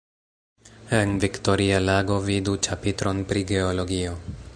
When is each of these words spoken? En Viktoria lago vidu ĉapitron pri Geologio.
En 0.99 1.11
Viktoria 1.25 1.81
lago 1.83 2.17
vidu 2.31 2.57
ĉapitron 2.69 3.21
pri 3.33 3.45
Geologio. 3.53 4.17